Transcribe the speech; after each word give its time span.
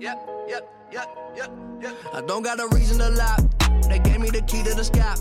yep, 0.00 0.28
yep, 0.48 0.68
yep, 0.92 1.08
yep, 1.36 1.50
yep. 1.80 1.96
I 2.12 2.20
don't 2.20 2.42
got 2.42 2.60
a 2.60 2.68
reason 2.74 2.98
to 2.98 3.10
lie. 3.10 3.36
They 3.88 3.98
gave 3.98 4.20
me 4.20 4.30
the 4.30 4.42
key 4.42 4.62
to 4.62 4.74
the 4.74 4.84
sky, 4.84 5.14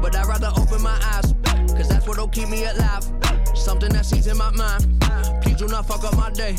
but 0.00 0.14
I'd 0.14 0.26
rather 0.26 0.50
open 0.56 0.82
my 0.82 0.98
eyes, 1.02 1.34
cause 1.74 1.88
that's 1.88 2.06
what'll 2.06 2.28
keep 2.28 2.48
me 2.48 2.64
alive. 2.64 3.04
Something 3.54 3.92
that 3.92 4.06
sees 4.06 4.26
in 4.26 4.36
my 4.36 4.50
mind. 4.50 5.04
Please 5.42 5.56
do 5.56 5.68
not 5.68 5.86
fuck 5.86 6.04
up 6.04 6.16
my 6.16 6.30
day. 6.30 6.56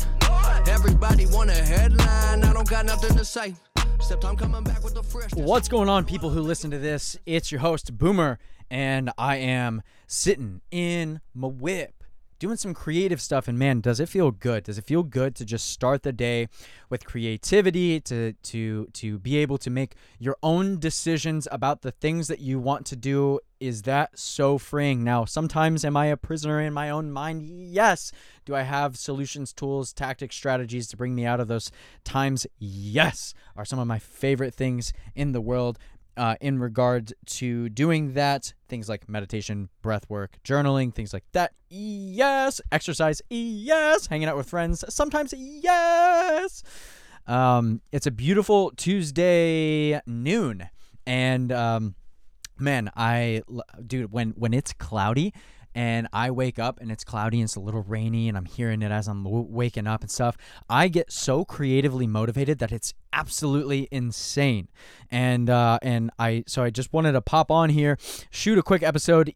Everybody 0.68 1.26
want 1.26 1.50
a 1.50 1.54
headline, 1.54 2.44
I 2.44 2.52
don't 2.52 2.68
got 2.68 2.86
nothing 2.86 3.16
to 3.16 3.24
say. 3.24 3.54
Except 3.96 4.24
I'm 4.24 4.36
coming 4.36 4.64
back 4.64 4.82
with 4.82 4.94
the 4.94 5.02
fresh. 5.02 5.30
What's 5.34 5.68
going 5.68 5.88
on, 5.88 6.04
people 6.04 6.30
who 6.30 6.40
listen 6.40 6.70
to 6.70 6.78
this? 6.78 7.18
It's 7.26 7.52
your 7.52 7.60
host, 7.60 7.96
Boomer, 7.96 8.38
and 8.70 9.10
I 9.18 9.36
am 9.36 9.82
sitting 10.06 10.60
in 10.70 11.20
my 11.34 11.48
whip 11.48 11.99
doing 12.40 12.56
some 12.56 12.74
creative 12.74 13.20
stuff. 13.20 13.46
And 13.46 13.56
man, 13.56 13.80
does 13.80 14.00
it 14.00 14.08
feel 14.08 14.32
good? 14.32 14.64
Does 14.64 14.78
it 14.78 14.86
feel 14.86 15.04
good 15.04 15.36
to 15.36 15.44
just 15.44 15.68
start 15.68 16.02
the 16.02 16.12
day 16.12 16.48
with 16.88 17.04
creativity, 17.04 18.00
to, 18.00 18.32
to, 18.32 18.86
to 18.94 19.18
be 19.20 19.36
able 19.36 19.58
to 19.58 19.70
make 19.70 19.94
your 20.18 20.36
own 20.42 20.80
decisions 20.80 21.46
about 21.52 21.82
the 21.82 21.92
things 21.92 22.26
that 22.26 22.40
you 22.40 22.58
want 22.58 22.86
to 22.86 22.96
do? 22.96 23.38
Is 23.60 23.82
that 23.82 24.18
so 24.18 24.56
freeing? 24.56 25.04
Now, 25.04 25.26
sometimes 25.26 25.84
am 25.84 25.96
I 25.96 26.06
a 26.06 26.16
prisoner 26.16 26.60
in 26.60 26.72
my 26.72 26.88
own 26.88 27.12
mind? 27.12 27.42
Yes. 27.42 28.10
Do 28.46 28.54
I 28.54 28.62
have 28.62 28.96
solutions, 28.96 29.52
tools, 29.52 29.92
tactics, 29.92 30.34
strategies 30.34 30.88
to 30.88 30.96
bring 30.96 31.14
me 31.14 31.26
out 31.26 31.40
of 31.40 31.48
those 31.48 31.70
times? 32.02 32.46
Yes. 32.58 33.34
Are 33.54 33.66
some 33.66 33.78
of 33.78 33.86
my 33.86 33.98
favorite 33.98 34.54
things 34.54 34.94
in 35.14 35.32
the 35.32 35.42
world 35.42 35.78
uh, 36.16 36.36
in 36.40 36.58
regards 36.58 37.12
to 37.26 37.68
doing 37.68 38.14
that. 38.14 38.52
Things 38.68 38.88
like 38.88 39.08
meditation, 39.08 39.68
breath 39.82 40.08
work, 40.08 40.38
journaling, 40.44 40.94
things 40.94 41.12
like 41.12 41.24
that. 41.32 41.52
Yes. 41.68 42.60
Exercise. 42.72 43.22
Yes. 43.30 44.06
Hanging 44.06 44.28
out 44.28 44.36
with 44.36 44.48
friends. 44.48 44.84
Sometimes. 44.88 45.34
Yes. 45.36 46.62
Um, 47.26 47.80
it's 47.92 48.06
a 48.06 48.10
beautiful 48.10 48.72
Tuesday 48.76 50.00
noon. 50.06 50.68
And 51.06 51.52
um, 51.52 51.94
man, 52.58 52.90
I, 52.96 53.42
dude, 53.86 54.12
when, 54.12 54.30
when 54.30 54.52
it's 54.54 54.72
cloudy, 54.72 55.32
and 55.74 56.08
I 56.12 56.30
wake 56.30 56.58
up 56.58 56.80
and 56.80 56.90
it's 56.90 57.04
cloudy 57.04 57.38
and 57.38 57.44
it's 57.44 57.56
a 57.56 57.60
little 57.60 57.82
rainy 57.82 58.28
and 58.28 58.36
I'm 58.36 58.44
hearing 58.44 58.82
it 58.82 58.90
as 58.90 59.08
I'm 59.08 59.24
w- 59.24 59.46
waking 59.48 59.86
up 59.86 60.02
and 60.02 60.10
stuff, 60.10 60.36
I 60.68 60.88
get 60.88 61.12
so 61.12 61.44
creatively 61.44 62.06
motivated 62.06 62.58
that 62.58 62.72
it's 62.72 62.94
absolutely 63.12 63.88
insane. 63.90 64.68
And 65.10 65.48
uh, 65.48 65.78
and 65.82 66.10
I 66.18 66.44
so 66.46 66.62
I 66.62 66.70
just 66.70 66.92
wanted 66.92 67.12
to 67.12 67.20
pop 67.20 67.50
on 67.50 67.70
here, 67.70 67.98
shoot 68.30 68.58
a 68.58 68.62
quick 68.62 68.82
episode 68.82 69.34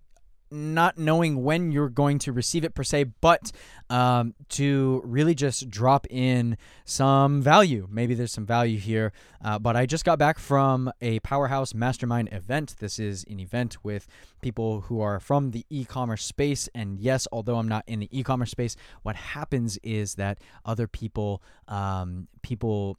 not 0.54 0.96
knowing 0.96 1.42
when 1.42 1.72
you're 1.72 1.88
going 1.88 2.18
to 2.20 2.32
receive 2.32 2.64
it 2.64 2.74
per 2.74 2.84
se, 2.84 3.04
but 3.20 3.52
um, 3.90 4.34
to 4.50 5.02
really 5.04 5.34
just 5.34 5.68
drop 5.68 6.06
in 6.08 6.56
some 6.84 7.42
value. 7.42 7.88
Maybe 7.90 8.14
there's 8.14 8.32
some 8.32 8.46
value 8.46 8.78
here. 8.78 9.12
Uh, 9.44 9.58
but 9.58 9.76
I 9.76 9.84
just 9.84 10.04
got 10.04 10.18
back 10.18 10.38
from 10.38 10.90
a 11.00 11.18
Powerhouse 11.20 11.74
Mastermind 11.74 12.28
event. 12.32 12.76
This 12.78 12.98
is 12.98 13.24
an 13.28 13.40
event 13.40 13.84
with 13.84 14.06
people 14.40 14.82
who 14.82 15.00
are 15.00 15.20
from 15.20 15.50
the 15.50 15.66
e 15.68 15.84
commerce 15.84 16.24
space. 16.24 16.68
And 16.74 16.98
yes, 16.98 17.26
although 17.32 17.56
I'm 17.56 17.68
not 17.68 17.84
in 17.86 18.00
the 18.00 18.08
e 18.10 18.22
commerce 18.22 18.50
space, 18.50 18.76
what 19.02 19.16
happens 19.16 19.78
is 19.82 20.14
that 20.14 20.38
other 20.64 20.86
people, 20.86 21.42
um, 21.68 22.28
people, 22.42 22.96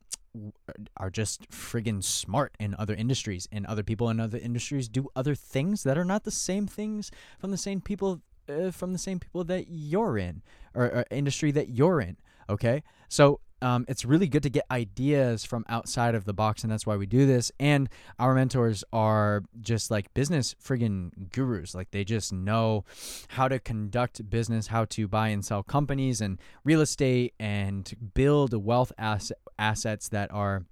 are 0.97 1.09
just 1.09 1.49
friggin' 1.49 2.03
smart 2.03 2.55
in 2.59 2.75
other 2.77 2.93
industries, 2.93 3.47
and 3.51 3.65
other 3.65 3.83
people 3.83 4.09
in 4.09 4.19
other 4.19 4.37
industries 4.37 4.87
do 4.87 5.07
other 5.15 5.35
things 5.35 5.83
that 5.83 5.97
are 5.97 6.05
not 6.05 6.23
the 6.23 6.31
same 6.31 6.67
things 6.67 7.11
from 7.39 7.51
the 7.51 7.57
same 7.57 7.81
people 7.81 8.21
uh, 8.47 8.71
from 8.71 8.93
the 8.93 8.99
same 8.99 9.19
people 9.19 9.43
that 9.43 9.65
you're 9.69 10.17
in 10.17 10.43
or, 10.73 10.85
or 10.85 11.05
industry 11.09 11.51
that 11.51 11.69
you're 11.69 11.99
in. 11.99 12.17
Okay, 12.47 12.83
so 13.09 13.39
um, 13.65 13.83
it's 13.87 14.05
really 14.05 14.27
good 14.27 14.43
to 14.43 14.49
get 14.51 14.63
ideas 14.69 15.43
from 15.43 15.65
outside 15.67 16.13
of 16.13 16.25
the 16.25 16.33
box, 16.33 16.61
and 16.61 16.71
that's 16.71 16.85
why 16.85 16.95
we 16.97 17.07
do 17.07 17.25
this. 17.25 17.51
And 17.59 17.89
our 18.19 18.35
mentors 18.35 18.83
are 18.93 19.43
just 19.59 19.89
like 19.89 20.13
business 20.13 20.55
friggin' 20.63 21.31
gurus. 21.31 21.73
Like 21.73 21.89
they 21.89 22.03
just 22.03 22.31
know 22.31 22.85
how 23.29 23.47
to 23.47 23.57
conduct 23.57 24.29
business, 24.29 24.67
how 24.67 24.85
to 24.85 25.07
buy 25.07 25.29
and 25.29 25.43
sell 25.43 25.63
companies 25.63 26.21
and 26.21 26.37
real 26.63 26.79
estate, 26.79 27.33
and 27.39 27.91
build 28.13 28.53
wealth 28.53 28.91
ass- 28.99 29.31
assets 29.57 30.09
that 30.09 30.31
are, 30.31 30.65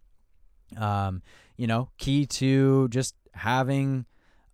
um, 0.77 1.23
you 1.57 1.65
know, 1.65 1.89
key 1.97 2.27
to 2.27 2.89
just 2.89 3.15
having, 3.33 4.05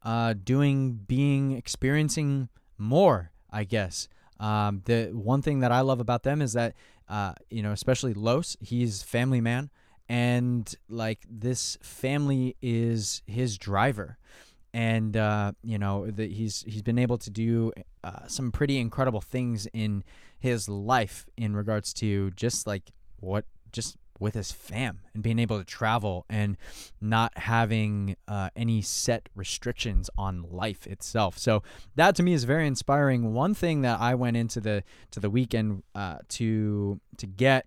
uh, 0.04 0.34
doing, 0.42 0.94
being, 0.94 1.52
experiencing 1.52 2.48
more. 2.78 3.32
I 3.52 3.66
guess. 3.66 4.08
Um, 4.40 4.84
the 4.86 5.08
one 5.08 5.42
thing 5.42 5.60
that 5.60 5.74
I 5.74 5.82
love 5.82 6.00
about 6.00 6.24
them 6.24 6.42
is 6.42 6.54
that 6.54 6.74
uh, 7.10 7.34
you 7.50 7.64
know, 7.64 7.72
especially 7.72 8.14
Los, 8.14 8.56
he's 8.62 9.02
family 9.02 9.42
man, 9.42 9.70
and 10.08 10.74
like 10.88 11.26
this 11.30 11.78
family 11.82 12.56
is 12.62 13.24
his 13.26 13.58
driver, 13.58 14.18
and 14.74 15.18
uh, 15.18 15.52
you 15.64 15.80
know 15.80 16.10
that 16.12 16.32
he's 16.32 16.64
he's 16.68 16.84
been 16.84 17.00
able 17.00 17.18
to 17.18 17.30
do 17.30 17.74
uh, 18.04 18.28
some 18.28 18.52
pretty 18.52 18.78
incredible 18.78 19.22
things 19.22 19.68
in 19.74 20.04
his 20.40 20.70
life 20.70 21.26
in 21.36 21.56
regards 21.56 21.94
to 21.94 22.32
just 22.32 22.68
like 22.68 22.92
what 23.20 23.46
just 23.72 23.98
with 24.20 24.36
his 24.36 24.52
fam 24.52 25.00
and 25.14 25.24
being 25.24 25.40
able 25.40 25.58
to 25.58 25.66
travel 25.66 26.26
and 26.30 26.58
not 27.00 27.38
having 27.38 28.16
uh, 28.28 28.50
any 28.56 28.82
set 28.82 29.30
restrictions 29.36 30.10
on 30.18 30.46
life 30.52 30.86
itself. 30.86 31.38
So 31.38 31.64
that 31.96 32.16
to 32.18 32.24
me 32.24 32.34
is 32.34 32.44
very 32.44 32.68
inspiring. 32.68 33.34
One 33.34 33.54
thing 33.54 33.82
that 33.82 34.00
I 34.00 34.16
went 34.16 34.38
into 34.38 34.60
the 34.60 34.84
to 35.12 35.20
the 35.20 35.30
weekend 35.30 35.84
uh, 35.96 36.18
to 36.30 37.00
to 37.18 37.28
get 37.28 37.66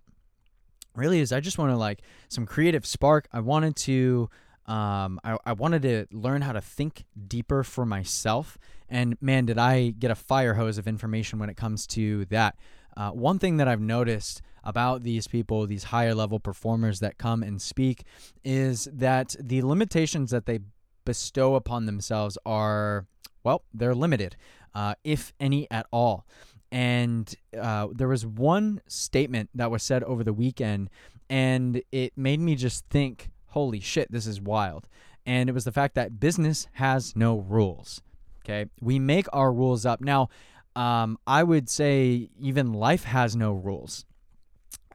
really 0.95 1.19
is 1.19 1.31
I 1.31 1.39
just 1.39 1.57
want 1.57 1.71
to 1.71 1.77
like 1.77 2.01
some 2.29 2.45
creative 2.45 2.85
spark. 2.85 3.27
I 3.33 3.39
wanted 3.39 3.75
to 3.77 4.29
um, 4.65 5.19
I, 5.23 5.37
I 5.45 5.53
wanted 5.53 5.81
to 5.81 6.05
learn 6.11 6.41
how 6.41 6.53
to 6.53 6.61
think 6.61 7.03
deeper 7.27 7.63
for 7.63 7.85
myself. 7.85 8.57
And 8.89 9.17
man, 9.21 9.45
did 9.45 9.57
I 9.57 9.89
get 9.89 10.11
a 10.11 10.15
fire 10.15 10.53
hose 10.53 10.77
of 10.77 10.87
information 10.87 11.39
when 11.39 11.49
it 11.49 11.57
comes 11.57 11.85
to 11.87 12.25
that. 12.25 12.55
Uh, 12.95 13.11
one 13.11 13.39
thing 13.39 13.57
that 13.57 13.67
I've 13.67 13.81
noticed 13.81 14.41
about 14.63 15.03
these 15.03 15.27
people, 15.27 15.67
these 15.67 15.85
higher 15.85 16.15
level 16.15 16.39
performers 16.39 16.99
that 16.99 17.17
come 17.17 17.43
and 17.43 17.61
speak, 17.61 18.03
is 18.43 18.87
that 18.93 19.35
the 19.39 19.61
limitations 19.61 20.31
that 20.31 20.45
they 20.45 20.59
bestow 21.05 21.55
upon 21.55 21.85
themselves 21.85 22.37
are, 22.45 23.05
well, 23.43 23.63
they're 23.73 23.95
limited, 23.95 24.35
uh, 24.73 24.95
if 25.03 25.33
any 25.39 25.67
at 25.69 25.85
all. 25.91 26.25
And 26.71 27.33
uh, 27.59 27.87
there 27.91 28.07
was 28.07 28.25
one 28.25 28.81
statement 28.87 29.49
that 29.53 29.69
was 29.69 29.83
said 29.83 30.03
over 30.03 30.23
the 30.23 30.33
weekend, 30.33 30.89
and 31.29 31.81
it 31.91 32.13
made 32.15 32.39
me 32.39 32.55
just 32.55 32.85
think, 32.89 33.31
holy 33.47 33.79
shit, 33.79 34.11
this 34.11 34.25
is 34.25 34.41
wild. 34.41 34.87
And 35.25 35.49
it 35.49 35.53
was 35.53 35.65
the 35.65 35.71
fact 35.71 35.95
that 35.95 36.19
business 36.19 36.67
has 36.73 37.15
no 37.15 37.37
rules. 37.37 38.01
Okay. 38.43 38.69
We 38.81 38.99
make 38.99 39.27
our 39.31 39.53
rules 39.53 39.85
up. 39.85 40.01
Now, 40.01 40.29
um, 40.75 41.17
I 41.27 41.43
would 41.43 41.69
say 41.69 42.29
even 42.39 42.73
life 42.73 43.03
has 43.03 43.35
no 43.35 43.53
rules 43.53 44.05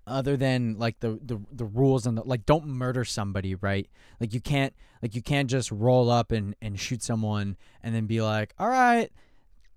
other 0.09 0.37
than 0.37 0.78
like 0.78 0.99
the, 1.00 1.19
the 1.22 1.39
the 1.53 1.65
rules 1.65 2.06
and 2.06 2.16
the, 2.16 2.22
like 2.22 2.47
don't 2.47 2.66
murder 2.66 3.05
somebody 3.05 3.55
right? 3.55 3.87
Like 4.21 4.33
you 4.33 4.41
can't 4.41 4.75
like 5.03 5.15
you 5.15 5.22
can't 5.22 5.49
just 5.49 5.71
roll 5.71 6.11
up 6.11 6.33
and 6.33 6.56
and 6.61 6.78
shoot 6.81 7.03
someone 7.03 7.56
and 7.83 7.94
then 7.94 8.06
be 8.06 8.21
like 8.22 8.55
all 8.59 8.69
right 8.69 9.11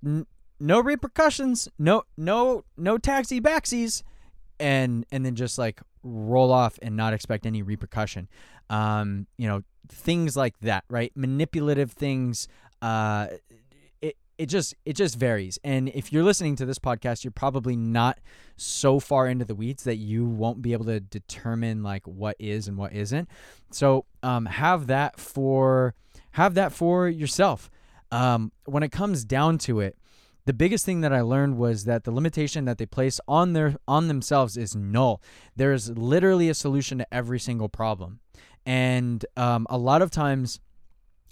n- 0.03 0.25
no 0.59 0.79
repercussions 0.79 1.67
no 1.77 2.03
no 2.17 2.63
no 2.77 2.97
taxi 2.97 3.41
backsies 3.41 4.03
and 4.59 5.05
and 5.11 5.25
then 5.25 5.35
just 5.35 5.57
like 5.57 5.81
roll 6.03 6.51
off 6.51 6.79
and 6.81 6.95
not 6.95 7.13
expect 7.13 7.45
any 7.45 7.61
repercussion. 7.61 8.27
Um 8.69 9.27
you 9.37 9.47
know 9.47 9.63
things 9.89 10.37
like 10.37 10.57
that 10.59 10.85
right? 10.89 11.11
Manipulative 11.15 11.91
things 11.91 12.47
uh 12.81 13.27
it 14.41 14.49
just 14.49 14.73
it 14.85 14.93
just 14.93 15.17
varies. 15.17 15.59
And 15.63 15.89
if 15.89 16.11
you're 16.11 16.23
listening 16.23 16.55
to 16.55 16.65
this 16.65 16.79
podcast 16.79 17.23
you're 17.23 17.29
probably 17.29 17.75
not 17.75 18.19
so 18.57 18.99
far 18.99 19.27
into 19.27 19.45
the 19.45 19.53
weeds 19.53 19.83
that 19.83 19.97
you 19.97 20.25
won't 20.25 20.63
be 20.63 20.73
able 20.73 20.85
to 20.85 20.99
determine 20.99 21.83
like 21.83 22.07
what 22.07 22.35
is 22.39 22.67
and 22.67 22.75
what 22.75 22.91
isn't. 22.91 23.29
So 23.69 24.05
um, 24.23 24.47
have 24.47 24.87
that 24.87 25.19
for 25.19 25.93
have 26.31 26.55
that 26.55 26.71
for 26.71 27.07
yourself. 27.07 27.69
Um, 28.11 28.51
when 28.65 28.81
it 28.81 28.91
comes 28.91 29.23
down 29.23 29.59
to 29.59 29.79
it 29.79 29.95
the 30.45 30.53
biggest 30.53 30.85
thing 30.85 31.01
that 31.01 31.13
I 31.13 31.21
learned 31.21 31.57
was 31.57 31.85
that 31.85 32.03
the 32.03 32.11
limitation 32.11 32.65
that 32.65 32.79
they 32.79 32.87
place 32.87 33.19
on 33.27 33.53
their 33.53 33.75
on 33.87 34.07
themselves 34.07 34.57
is 34.57 34.75
null. 34.75 35.21
There's 35.55 35.91
literally 35.91 36.49
a 36.49 36.55
solution 36.55 36.97
to 36.97 37.13
every 37.13 37.39
single 37.39 37.69
problem, 37.69 38.21
and 38.65 39.23
um, 39.37 39.67
a 39.69 39.77
lot 39.77 40.01
of 40.01 40.09
times 40.09 40.59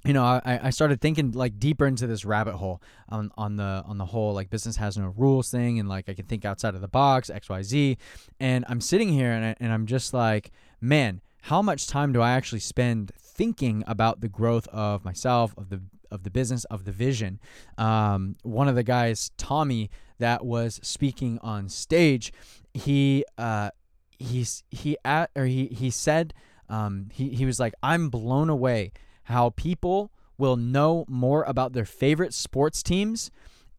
you 0.05 0.13
know, 0.13 0.23
I, 0.23 0.59
I 0.63 0.69
started 0.69 1.01
thinking 1.01 1.31
like 1.31 1.59
deeper 1.59 1.85
into 1.85 2.07
this 2.07 2.23
rabbit 2.23 2.55
hole 2.55 2.81
on, 3.09 3.31
on 3.37 3.57
the 3.57 3.83
on 3.85 3.97
the 3.97 4.05
whole 4.05 4.33
like 4.33 4.49
business 4.49 4.77
has 4.77 4.97
no 4.97 5.13
rules 5.17 5.51
thing 5.51 5.79
and 5.79 5.89
like 5.89 6.07
I 6.07 6.13
can 6.13 6.25
think 6.25 6.45
outside 6.45 6.75
of 6.75 6.81
the 6.81 6.87
box 6.87 7.29
X 7.29 7.49
Y 7.49 7.61
Z, 7.63 7.97
and 8.39 8.65
I'm 8.69 8.81
sitting 8.81 9.09
here 9.09 9.31
and 9.31 9.45
I, 9.45 9.55
and 9.59 9.73
I'm 9.73 9.85
just 9.85 10.13
like, 10.13 10.51
man, 10.79 11.21
how 11.43 11.61
much 11.61 11.87
time 11.87 12.13
do 12.13 12.21
I 12.21 12.31
actually 12.31 12.59
spend 12.59 13.11
thinking 13.17 13.83
about 13.87 14.21
the 14.21 14.29
growth 14.29 14.67
of 14.69 15.03
myself 15.03 15.53
of 15.57 15.69
the 15.69 15.81
of 16.11 16.23
the 16.23 16.29
business 16.29 16.63
of 16.65 16.85
the 16.85 16.91
vision? 16.91 17.39
Um, 17.77 18.37
one 18.43 18.67
of 18.67 18.75
the 18.75 18.83
guys, 18.83 19.31
Tommy, 19.37 19.89
that 20.19 20.45
was 20.45 20.79
speaking 20.81 21.39
on 21.41 21.67
stage, 21.67 22.31
he 22.73 23.25
uh, 23.37 23.71
he's 24.17 24.63
he 24.69 24.97
at 25.03 25.31
or 25.35 25.45
he 25.45 25.67
he 25.67 25.89
said 25.89 26.33
um 26.67 27.07
he 27.13 27.29
he 27.29 27.45
was 27.45 27.59
like 27.59 27.73
I'm 27.81 28.09
blown 28.09 28.49
away 28.49 28.91
how 29.29 29.51
people 29.51 30.11
will 30.37 30.55
know 30.55 31.05
more 31.07 31.43
about 31.43 31.73
their 31.73 31.85
favorite 31.85 32.33
sports 32.33 32.81
teams 32.81 33.29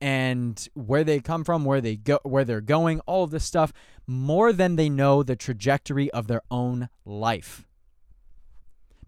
and 0.01 0.69
where 0.75 1.05
they 1.05 1.21
come 1.21 1.45
from, 1.45 1.65
where 1.65 1.81
they 1.81 1.97
go, 1.97 2.19
where 2.23 2.45
they're 2.45 2.61
going, 2.61 3.01
all 3.01 3.25
of 3.25 3.31
this 3.31 3.45
stuff 3.45 3.73
more 4.07 4.53
than 4.53 4.77
they 4.77 4.89
know 4.89 5.23
the 5.23 5.37
trajectory 5.37 6.11
of 6.13 6.27
their 6.27 6.43
own 6.51 6.89
life. 7.05 7.67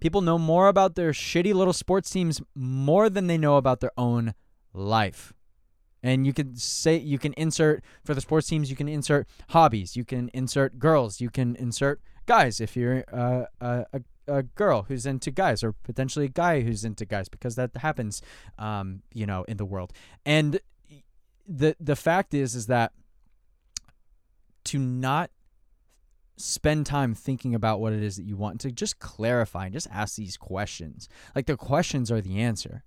People 0.01 0.21
know 0.21 0.39
more 0.39 0.69
about 0.69 0.97
their 0.97 1.13
shitty 1.13 1.55
little 1.55 1.73
sports 1.73 2.11
teams 2.11 2.43
more 2.55 3.09
than 3.09 3.29
they 3.29 3.39
know 3.39 3.57
about 3.57 3.81
their 3.81 3.93
own 3.97 4.35
life. 4.75 5.33
And 6.03 6.27
you 6.27 6.33
can 6.33 6.57
say 6.57 6.97
you 6.97 7.19
can 7.19 7.33
insert 7.35 7.85
for 8.05 8.15
the 8.15 8.21
sports 8.21 8.49
teams, 8.49 8.69
you 8.69 8.75
can 8.75 8.89
insert 8.89 9.29
hobbies, 9.51 9.97
you 9.97 10.05
can 10.05 10.29
insert 10.35 10.81
girls, 10.81 11.21
you 11.21 11.31
can 11.31 11.55
insert 11.55 12.01
guys 12.27 12.61
if 12.61 12.77
you're 12.77 13.05
uh, 13.13 13.45
a, 13.61 14.03
a, 14.27 14.43
girl 14.43 14.85
who's 14.89 15.07
into 15.07 15.31
guys, 15.31 15.63
or 15.63 15.73
potentially 15.73 16.27
a 16.27 16.29
guy 16.29 16.61
who's 16.61 16.85
into 16.85 17.05
guys, 17.05 17.29
because 17.29 17.57
that 17.57 17.77
happens, 17.77 18.23
um, 18.59 19.03
you 19.13 19.27
know, 19.27 19.45
in 19.45 19.57
the 19.57 19.65
world. 19.65 19.93
And 20.25 20.61
the 21.47 21.77
the 21.81 21.97
fact 21.97 22.35
is, 22.35 22.55
is 22.55 22.67
that 22.67 22.93
to 24.65 24.79
not 24.79 25.31
spend 26.37 26.87
time 26.87 27.15
thinking 27.15 27.55
about 27.55 27.81
what 27.81 27.93
it 27.93 28.03
is 28.03 28.17
that 28.17 28.25
you 28.25 28.37
want 28.37 28.61
to 28.61 28.73
just 28.73 28.99
clarify 28.99 29.67
and 29.67 29.73
just 29.75 29.87
ask 29.93 30.17
these 30.17 30.37
questions 30.37 31.09
like 31.37 31.47
the 31.47 31.57
questions 31.57 32.11
are 32.11 32.23
the 32.23 32.41
answer 32.41 32.83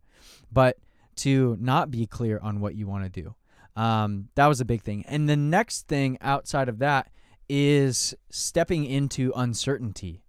but 0.51 0.77
to 1.15 1.57
not 1.59 1.91
be 1.91 2.05
clear 2.05 2.39
on 2.41 2.59
what 2.59 2.75
you 2.75 2.87
want 2.87 3.03
to 3.03 3.21
do. 3.21 3.35
Um, 3.75 4.29
that 4.35 4.47
was 4.47 4.61
a 4.61 4.65
big 4.65 4.81
thing. 4.81 5.03
And 5.07 5.27
the 5.27 5.35
next 5.35 5.87
thing 5.87 6.17
outside 6.21 6.69
of 6.69 6.79
that 6.79 7.09
is 7.49 8.15
stepping 8.29 8.85
into 8.85 9.31
uncertainty. 9.35 10.23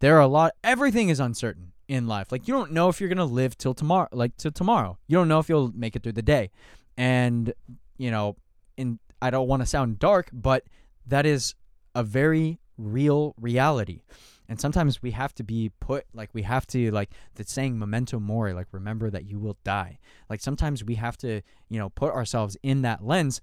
There 0.00 0.16
are 0.16 0.20
a 0.20 0.26
lot, 0.26 0.52
everything 0.62 1.08
is 1.08 1.20
uncertain 1.20 1.72
in 1.88 2.06
life. 2.06 2.32
Like 2.32 2.48
you 2.48 2.54
don't 2.54 2.72
know 2.72 2.88
if 2.88 3.00
you're 3.00 3.08
going 3.08 3.18
to 3.18 3.24
live 3.24 3.56
till 3.56 3.74
tomorrow, 3.74 4.08
like 4.12 4.36
till 4.36 4.52
tomorrow. 4.52 4.98
You 5.06 5.16
don't 5.16 5.28
know 5.28 5.38
if 5.38 5.48
you'll 5.48 5.72
make 5.74 5.96
it 5.96 6.02
through 6.02 6.12
the 6.12 6.22
day. 6.22 6.50
And, 6.96 7.52
you 7.98 8.10
know, 8.10 8.36
in, 8.76 8.98
I 9.20 9.30
don't 9.30 9.48
want 9.48 9.62
to 9.62 9.66
sound 9.66 9.98
dark, 9.98 10.30
but 10.32 10.64
that 11.06 11.26
is 11.26 11.54
a 11.94 12.02
very 12.02 12.58
real 12.76 13.34
reality 13.40 14.02
and 14.48 14.60
sometimes 14.60 15.02
we 15.02 15.12
have 15.12 15.34
to 15.34 15.42
be 15.42 15.70
put 15.80 16.04
like 16.12 16.30
we 16.32 16.42
have 16.42 16.66
to 16.66 16.90
like 16.90 17.10
the 17.36 17.44
saying 17.44 17.78
memento 17.78 18.18
mori 18.18 18.52
like 18.52 18.66
remember 18.72 19.10
that 19.10 19.24
you 19.24 19.38
will 19.38 19.56
die 19.64 19.98
like 20.28 20.40
sometimes 20.40 20.84
we 20.84 20.96
have 20.96 21.16
to 21.16 21.40
you 21.68 21.78
know 21.78 21.88
put 21.90 22.12
ourselves 22.12 22.56
in 22.62 22.82
that 22.82 23.04
lens 23.04 23.40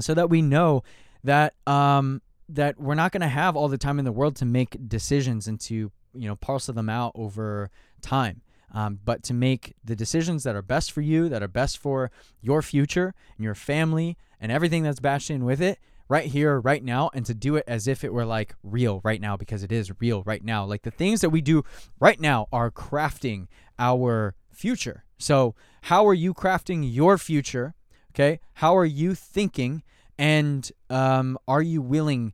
so 0.00 0.14
that 0.14 0.30
we 0.30 0.42
know 0.42 0.82
that 1.22 1.54
um 1.66 2.20
that 2.48 2.78
we're 2.78 2.94
not 2.94 3.12
going 3.12 3.20
to 3.20 3.28
have 3.28 3.56
all 3.56 3.68
the 3.68 3.78
time 3.78 3.98
in 3.98 4.04
the 4.04 4.12
world 4.12 4.36
to 4.36 4.44
make 4.44 4.76
decisions 4.88 5.48
and 5.48 5.60
to 5.60 5.74
you 6.14 6.28
know 6.28 6.36
parcel 6.36 6.74
them 6.74 6.88
out 6.88 7.12
over 7.14 7.70
time 8.00 8.42
um, 8.72 8.98
but 9.04 9.22
to 9.22 9.34
make 9.34 9.74
the 9.84 9.96
decisions 9.96 10.42
that 10.44 10.56
are 10.56 10.62
best 10.62 10.92
for 10.92 11.00
you 11.00 11.28
that 11.28 11.42
are 11.42 11.48
best 11.48 11.78
for 11.78 12.10
your 12.40 12.60
future 12.60 13.14
and 13.36 13.44
your 13.44 13.54
family 13.54 14.16
and 14.40 14.50
everything 14.52 14.82
that's 14.82 15.00
bashed 15.00 15.30
in 15.30 15.44
with 15.44 15.62
it 15.62 15.78
right 16.08 16.26
here, 16.26 16.60
right 16.60 16.84
now, 16.84 17.10
and 17.14 17.24
to 17.26 17.34
do 17.34 17.56
it 17.56 17.64
as 17.66 17.88
if 17.88 18.04
it 18.04 18.12
were 18.12 18.24
like 18.24 18.54
real 18.62 19.00
right 19.04 19.20
now 19.20 19.36
because 19.36 19.62
it 19.62 19.72
is 19.72 19.92
real 20.00 20.22
right 20.24 20.44
now. 20.44 20.64
Like 20.64 20.82
the 20.82 20.90
things 20.90 21.20
that 21.22 21.30
we 21.30 21.40
do 21.40 21.64
right 21.98 22.20
now 22.20 22.48
are 22.52 22.70
crafting 22.70 23.46
our 23.78 24.34
future. 24.50 25.04
So, 25.18 25.54
how 25.82 26.06
are 26.06 26.14
you 26.14 26.34
crafting 26.34 26.82
your 26.84 27.18
future? 27.18 27.74
Okay. 28.12 28.40
How 28.54 28.76
are 28.76 28.84
you 28.84 29.14
thinking? 29.14 29.82
And 30.18 30.70
um, 30.90 31.38
are 31.48 31.62
you 31.62 31.82
willing 31.82 32.32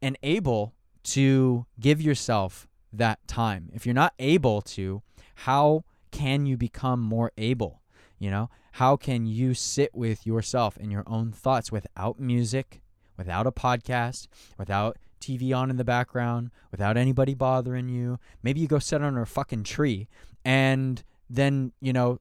and 0.00 0.16
able 0.22 0.74
to 1.04 1.66
give 1.78 2.00
yourself 2.00 2.68
that 2.92 3.26
time? 3.26 3.70
If 3.74 3.86
you're 3.86 3.94
not 3.94 4.14
able 4.18 4.62
to, 4.62 5.02
how 5.36 5.84
can 6.10 6.46
you 6.46 6.56
become 6.56 7.00
more 7.00 7.32
able? 7.36 7.82
You 8.18 8.30
know, 8.30 8.50
how 8.72 8.96
can 8.96 9.26
you 9.26 9.54
sit 9.54 9.94
with 9.94 10.26
yourself 10.26 10.76
and 10.76 10.92
your 10.92 11.04
own 11.06 11.32
thoughts 11.32 11.72
without 11.72 12.18
music, 12.20 12.80
without 13.16 13.46
a 13.46 13.52
podcast, 13.52 14.28
without 14.56 14.96
TV 15.22 15.56
on 15.56 15.70
in 15.70 15.76
the 15.76 15.84
background, 15.84 16.50
without 16.70 16.96
anybody 16.96 17.34
bothering 17.34 17.88
you. 17.88 18.18
Maybe 18.42 18.60
you 18.60 18.66
go 18.66 18.78
sit 18.78 19.02
under 19.02 19.22
a 19.22 19.26
fucking 19.26 19.62
tree 19.62 20.08
and 20.44 21.02
then, 21.30 21.72
you 21.80 21.92
know, 21.92 22.18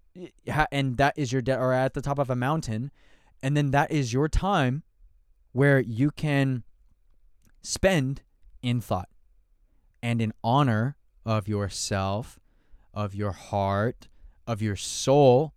and 0.71 0.97
that 0.97 1.13
is 1.17 1.33
your, 1.33 1.41
de- 1.41 1.57
or 1.57 1.73
at 1.73 1.93
the 1.93 2.01
top 2.01 2.19
of 2.19 2.29
a 2.29 2.35
mountain, 2.35 2.91
and 3.43 3.55
then 3.55 3.71
that 3.71 3.91
is 3.91 4.13
your 4.13 4.27
time 4.27 4.83
where 5.51 5.79
you 5.79 6.11
can 6.11 6.63
spend 7.61 8.21
in 8.61 8.81
thought 8.81 9.09
and 10.01 10.21
in 10.21 10.33
honor 10.43 10.95
of 11.25 11.47
yourself, 11.47 12.39
of 12.93 13.13
your 13.13 13.31
heart, 13.31 14.07
of 14.47 14.61
your 14.61 14.75
soul, 14.75 15.53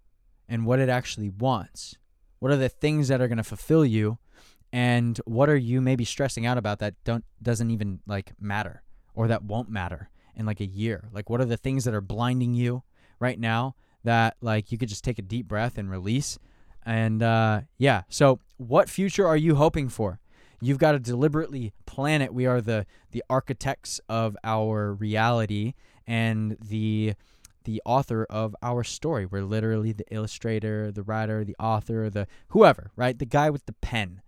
and 0.48 0.66
what 0.66 0.78
it 0.78 0.88
actually 0.88 1.28
wants. 1.28 1.96
What 2.38 2.52
are 2.52 2.56
the 2.56 2.69
things 2.69 3.08
that 3.08 3.20
are 3.20 3.28
going 3.28 3.38
to 3.38 3.44
fulfill 3.44 3.84
you 3.84 4.19
and 4.75 5.20
what 5.25 5.48
are 5.48 5.56
you 5.56 5.81
maybe 5.81 6.04
stressing 6.04 6.44
out 6.44 6.58
about 6.58 6.81
that 6.81 6.94
don't 7.04 7.25
doesn't 7.40 7.70
even 7.70 8.00
like 8.08 8.32
matter 8.40 8.82
or 9.14 9.28
that 9.28 9.44
won't 9.44 9.69
matter 9.69 10.10
in 10.34 10.44
like 10.44 10.60
a 10.60 10.66
year 10.66 11.08
like 11.12 11.31
what 11.31 11.40
are 11.40 11.44
the 11.44 11.56
things 11.56 11.84
that 11.84 11.94
are 11.94 12.00
blinding 12.00 12.54
you 12.54 12.82
right 13.20 13.38
now 13.38 13.76
that 14.02 14.36
like 14.40 14.72
you 14.72 14.76
could 14.76 14.88
just 14.88 15.04
take 15.04 15.19
a 15.19 15.22
deep 15.22 15.46
breath 15.46 15.78
and 15.78 15.92
release 15.92 16.40
and 16.86 17.22
uh 17.22 17.60
yeah 17.78 18.02
so 18.08 18.40
what 18.56 18.88
future 18.88 19.26
are 19.26 19.36
you 19.36 19.56
hoping 19.56 19.88
for? 19.88 20.20
You've 20.60 20.78
got 20.78 20.92
to 20.92 20.98
deliberately 20.98 21.72
plan 21.86 22.22
it. 22.22 22.32
We 22.32 22.46
are 22.46 22.60
the 22.60 22.86
the 23.10 23.22
architects 23.28 24.00
of 24.08 24.36
our 24.44 24.94
reality 24.94 25.75
and 26.06 26.56
the 26.64 27.14
the 27.64 27.82
author 27.84 28.26
of 28.28 28.54
our 28.62 28.84
story. 28.84 29.26
We're 29.26 29.42
literally 29.42 29.92
the 29.92 30.06
illustrator 30.10 30.90
the 30.90 31.02
writer 31.02 31.44
the 31.44 31.56
author 31.58 32.08
the 32.10 32.26
whoever 32.48 32.90
right? 32.96 33.19
The 33.19 33.26
guy 33.26 33.50
with 33.50 33.66
the 33.66 33.75
pen. 33.75 34.22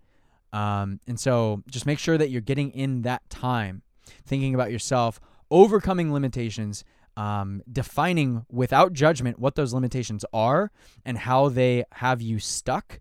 Um, 0.53 0.99
and 1.07 1.19
so 1.19 1.63
just 1.69 1.85
make 1.85 1.99
sure 1.99 2.17
that 2.17 2.29
you're 2.29 2.41
getting 2.41 2.71
in 2.71 3.01
that 3.01 3.29
time, 3.29 3.83
thinking 4.25 4.55
about 4.55 4.71
yourself, 4.71 5.19
overcoming 5.51 6.13
limitations, 6.13 6.83
um, 7.17 7.63
defining 7.69 8.45
without 8.49 8.93
judgment 8.93 9.39
what 9.39 9.55
those 9.55 9.73
limitations 9.73 10.23
are 10.31 10.71
and 11.03 11.17
how 11.17 11.49
they 11.49 11.83
have 11.93 12.21
you 12.21 12.37
stuck 12.39 12.99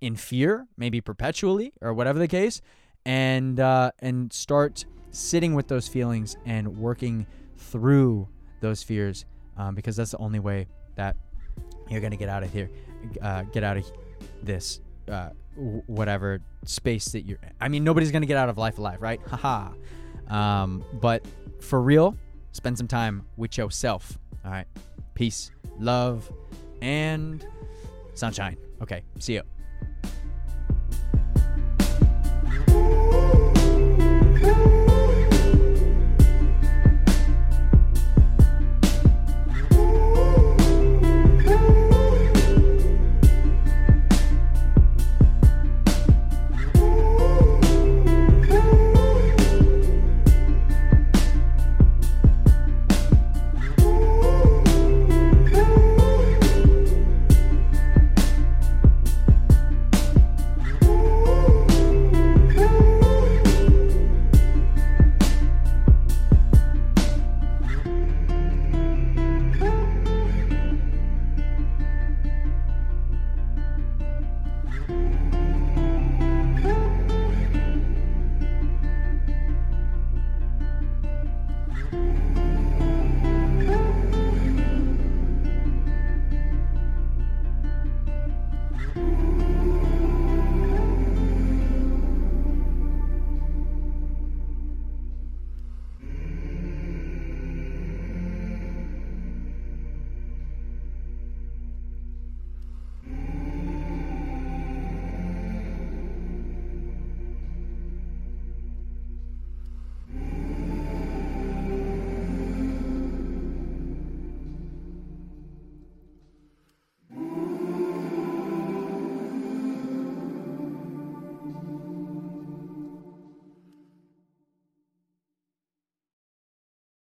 in 0.00 0.16
fear, 0.16 0.66
maybe 0.76 1.00
perpetually 1.00 1.72
or 1.80 1.92
whatever 1.92 2.18
the 2.18 2.26
case, 2.26 2.62
and 3.04 3.60
uh, 3.60 3.92
and 4.00 4.32
start 4.32 4.86
sitting 5.10 5.54
with 5.54 5.68
those 5.68 5.86
feelings 5.86 6.34
and 6.46 6.66
working 6.78 7.26
through 7.58 8.26
those 8.60 8.82
fears 8.82 9.26
um, 9.58 9.74
because 9.74 9.96
that's 9.96 10.12
the 10.12 10.18
only 10.18 10.40
way 10.40 10.66
that 10.96 11.16
you're 11.90 12.00
gonna 12.00 12.16
get 12.16 12.30
out 12.30 12.42
of 12.42 12.50
here, 12.50 12.70
uh, 13.20 13.42
get 13.42 13.62
out 13.62 13.76
of 13.76 13.84
this 14.42 14.80
uh, 15.08 15.28
whatever 15.56 16.40
space 16.64 17.06
that 17.06 17.26
you're 17.26 17.38
I 17.60 17.68
mean 17.68 17.84
nobody's 17.84 18.10
to 18.10 18.20
get 18.20 18.38
out 18.38 18.48
of 18.48 18.56
life 18.56 18.78
alive, 18.78 19.02
right? 19.02 19.20
Haha. 19.28 19.72
um, 20.28 20.82
but 20.94 21.22
for 21.60 21.82
real, 21.82 22.16
spend 22.52 22.78
some 22.78 22.88
time 22.88 23.26
with 23.36 23.58
yourself. 23.58 24.18
All 24.44 24.50
right. 24.50 24.66
Peace, 25.14 25.50
love, 25.78 26.30
and 26.80 27.44
sunshine. 28.14 28.56
Okay. 28.80 29.02
See 29.18 29.34
you. 29.34 29.42